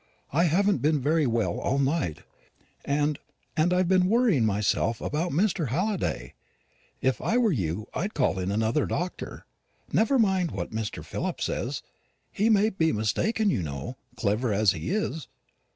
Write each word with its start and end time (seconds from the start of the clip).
I 0.33 0.45
haven't 0.45 0.81
been 0.81 0.99
very 0.99 1.27
well 1.27 1.59
all 1.59 1.77
night, 1.77 2.23
and 2.83 3.19
and 3.55 3.71
I've 3.71 3.87
been 3.87 4.09
worrying 4.09 4.47
myself 4.47 4.99
about 4.99 5.31
Mr. 5.31 5.67
Halliday. 5.67 6.33
If 7.01 7.21
I 7.21 7.37
were 7.37 7.51
you, 7.51 7.87
I'd 7.93 8.15
call 8.15 8.39
in 8.39 8.51
another 8.51 8.87
doctor. 8.87 9.45
Never 9.93 10.17
mind 10.17 10.49
what 10.49 10.71
Mr. 10.71 11.05
Philip 11.05 11.39
says. 11.39 11.83
He 12.31 12.49
may 12.49 12.71
be 12.71 12.91
mistaken, 12.91 13.51
you 13.51 13.61
know, 13.61 13.95
clever 14.15 14.51
as 14.51 14.71
he 14.71 14.89
is. 14.89 15.27